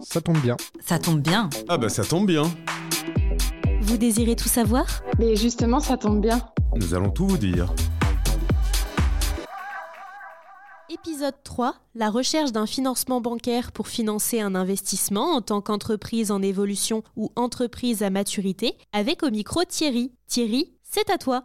Ça 0.00 0.20
tombe 0.20 0.38
bien. 0.38 0.56
Ça 0.80 0.98
tombe 0.98 1.20
bien. 1.20 1.50
Ah 1.68 1.78
bah 1.78 1.88
ça 1.88 2.04
tombe 2.04 2.26
bien. 2.26 2.42
Vous 3.82 3.96
désirez 3.96 4.36
tout 4.36 4.48
savoir? 4.48 4.86
Mais 5.18 5.36
justement, 5.36 5.80
ça 5.80 5.96
tombe 5.96 6.20
bien. 6.20 6.40
Nous 6.76 6.94
allons 6.94 7.10
tout 7.10 7.26
vous 7.26 7.38
dire. 7.38 7.72
Épisode 10.90 11.34
3, 11.44 11.74
la 11.94 12.10
recherche 12.10 12.52
d'un 12.52 12.66
financement 12.66 13.20
bancaire 13.20 13.72
pour 13.72 13.88
financer 13.88 14.40
un 14.40 14.54
investissement 14.54 15.34
en 15.34 15.42
tant 15.42 15.60
qu'entreprise 15.60 16.30
en 16.30 16.42
évolution 16.42 17.02
ou 17.16 17.30
entreprise 17.36 18.02
à 18.02 18.10
maturité, 18.10 18.78
avec 18.92 19.22
au 19.22 19.30
micro 19.30 19.64
Thierry. 19.64 20.12
Thierry, 20.26 20.74
c'est 20.82 21.10
à 21.10 21.18
toi. 21.18 21.44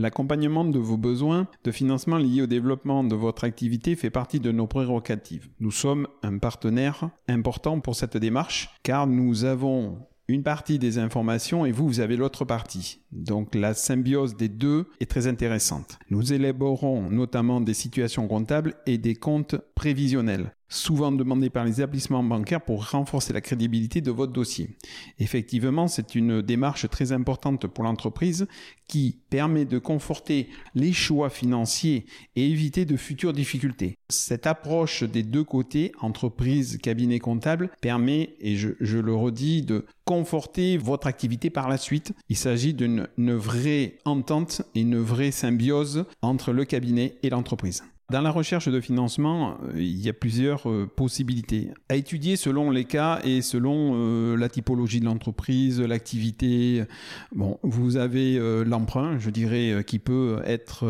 L'accompagnement 0.00 0.64
de 0.64 0.78
vos 0.78 0.96
besoins 0.96 1.46
de 1.62 1.70
financement 1.70 2.16
liés 2.16 2.40
au 2.40 2.46
développement 2.46 3.04
de 3.04 3.14
votre 3.14 3.44
activité 3.44 3.96
fait 3.96 4.08
partie 4.08 4.40
de 4.40 4.50
nos 4.50 4.66
prérogatives. 4.66 5.50
Nous 5.60 5.70
sommes 5.70 6.08
un 6.22 6.38
partenaire 6.38 7.10
important 7.28 7.80
pour 7.80 7.94
cette 7.94 8.16
démarche 8.16 8.70
car 8.82 9.06
nous 9.06 9.44
avons 9.44 9.98
une 10.26 10.42
partie 10.42 10.78
des 10.78 10.96
informations 10.96 11.66
et 11.66 11.72
vous, 11.72 11.86
vous 11.86 12.00
avez 12.00 12.16
l'autre 12.16 12.46
partie. 12.46 13.02
Donc 13.12 13.54
la 13.54 13.74
symbiose 13.74 14.38
des 14.38 14.48
deux 14.48 14.86
est 15.00 15.10
très 15.10 15.26
intéressante. 15.26 15.98
Nous 16.08 16.32
élaborons 16.32 17.10
notamment 17.10 17.60
des 17.60 17.74
situations 17.74 18.26
comptables 18.26 18.76
et 18.86 18.96
des 18.96 19.16
comptes 19.16 19.56
prévisionnels 19.74 20.54
souvent 20.70 21.12
demandés 21.12 21.50
par 21.50 21.64
les 21.64 21.72
établissements 21.72 22.22
bancaires 22.22 22.62
pour 22.62 22.90
renforcer 22.90 23.34
la 23.34 23.42
crédibilité 23.42 24.00
de 24.00 24.10
votre 24.10 24.32
dossier. 24.32 24.70
Effectivement, 25.18 25.88
c'est 25.88 26.14
une 26.14 26.40
démarche 26.40 26.88
très 26.88 27.12
importante 27.12 27.66
pour 27.66 27.84
l'entreprise 27.84 28.46
qui 28.86 29.18
permet 29.28 29.66
de 29.66 29.78
conforter 29.78 30.48
les 30.74 30.92
choix 30.92 31.28
financiers 31.28 32.06
et 32.36 32.48
éviter 32.48 32.84
de 32.84 32.96
futures 32.96 33.32
difficultés. 33.32 33.98
Cette 34.08 34.46
approche 34.46 35.02
des 35.02 35.22
deux 35.22 35.44
côtés, 35.44 35.92
entreprise, 36.00 36.78
cabinet 36.78 37.18
comptable, 37.18 37.70
permet, 37.80 38.34
et 38.40 38.56
je 38.56 38.98
le 38.98 39.14
redis, 39.14 39.62
de 39.62 39.84
conforter 40.04 40.76
votre 40.76 41.06
activité 41.06 41.50
par 41.50 41.68
la 41.68 41.76
suite. 41.76 42.12
Il 42.28 42.36
s'agit 42.36 42.74
d'une 42.74 43.08
vraie 43.16 43.98
entente 44.04 44.62
et 44.74 44.80
une 44.80 44.98
vraie 44.98 45.30
symbiose 45.30 46.04
entre 46.22 46.52
le 46.52 46.64
cabinet 46.64 47.16
et 47.22 47.30
l'entreprise. 47.30 47.84
Dans 48.10 48.22
la 48.22 48.32
recherche 48.32 48.68
de 48.68 48.80
financement, 48.80 49.58
euh, 49.62 49.74
il 49.76 50.00
y 50.00 50.08
a 50.08 50.12
plusieurs 50.12 50.68
euh, 50.68 50.90
possibilités 50.92 51.70
à 51.88 51.94
étudier 51.94 52.34
selon 52.34 52.72
les 52.72 52.84
cas 52.84 53.20
et 53.22 53.40
selon 53.40 53.92
euh, 53.94 54.36
la 54.36 54.48
typologie 54.48 54.98
de 54.98 55.04
l'entreprise, 55.04 55.80
l'activité. 55.80 56.82
Bon, 57.32 57.60
vous 57.62 57.96
avez 57.96 58.40
l'emprunt, 58.64 59.16
je 59.18 59.30
dirais, 59.30 59.84
qui 59.86 59.98
peut 59.98 60.40
être 60.44 60.84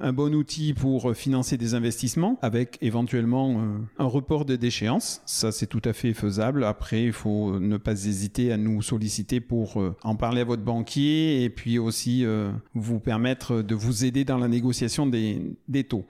un 0.00 0.12
bon 0.12 0.34
outil 0.34 0.72
pour 0.72 1.14
financer 1.14 1.56
des 1.56 1.74
investissements 1.74 2.38
avec 2.42 2.78
éventuellement 2.80 3.62
un 3.98 4.04
report 4.04 4.44
de 4.44 4.56
déchéance. 4.56 5.20
Ça, 5.26 5.52
c'est 5.52 5.66
tout 5.66 5.82
à 5.84 5.92
fait 5.92 6.14
faisable. 6.14 6.64
Après, 6.64 7.04
il 7.04 7.12
faut 7.12 7.58
ne 7.58 7.76
pas 7.76 7.92
hésiter 7.92 8.52
à 8.52 8.56
nous 8.56 8.82
solliciter 8.82 9.40
pour 9.40 9.82
en 10.02 10.16
parler 10.16 10.42
à 10.42 10.44
votre 10.44 10.62
banquier 10.62 11.44
et 11.44 11.50
puis 11.50 11.78
aussi 11.78 12.24
vous 12.74 13.00
permettre 13.00 13.62
de 13.62 13.74
vous 13.74 14.04
aider 14.04 14.24
dans 14.24 14.38
la 14.38 14.48
négociation 14.48 15.06
des, 15.06 15.42
des 15.68 15.84
taux. 15.84 16.06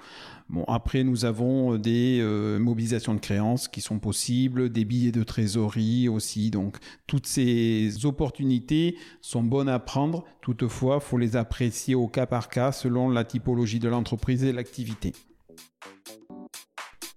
Après, 0.69 1.03
nous 1.05 1.25
avons 1.25 1.75
euh, 1.75 1.78
des 1.78 2.19
euh, 2.20 2.58
mobilisations 2.58 3.14
de 3.14 3.20
créances 3.20 3.69
qui 3.69 3.81
sont 3.81 3.98
possibles, 3.98 4.70
des 4.70 4.84
billets 4.84 5.12
de 5.12 5.22
trésorerie 5.22 6.09
aussi. 6.09 6.50
Donc, 6.50 6.77
toutes 7.06 7.27
ces 7.27 8.05
opportunités 8.05 8.97
sont 9.20 9.42
bonnes 9.42 9.69
à 9.69 9.78
prendre. 9.78 10.25
Toutefois, 10.42 11.00
faut 11.00 11.19
les 11.19 11.36
apprécier 11.36 11.94
au 11.94 12.09
cas 12.09 12.27
par 12.27 12.48
cas 12.48 12.72
selon 12.72 13.09
la 13.09 13.25
typologie 13.25 13.78
de 13.78 13.89
l'entreprise 13.89 14.44
et 14.44 14.53
l'activité. 14.53 15.12